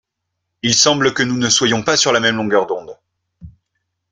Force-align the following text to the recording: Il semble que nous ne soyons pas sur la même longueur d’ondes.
Il 0.63 0.73
semble 0.73 1.13
que 1.13 1.21
nous 1.21 1.37
ne 1.37 1.47
soyons 1.47 1.83
pas 1.83 1.95
sur 1.95 2.11
la 2.11 2.19
même 2.19 2.37
longueur 2.37 2.65
d’ondes. 2.65 2.97